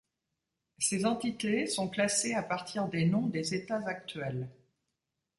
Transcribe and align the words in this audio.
Ces 0.79 1.05
entités 1.05 1.67
sont 1.67 1.87
classées 1.87 2.33
à 2.33 2.41
partir 2.41 2.87
des 2.89 3.05
noms 3.05 3.27
des 3.27 3.53
États 3.53 3.87
actuels. 3.87 4.49